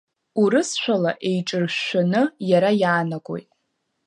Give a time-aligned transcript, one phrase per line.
[0.41, 3.49] Урысшәала еиҿыршәшәаны иара иаанагоит…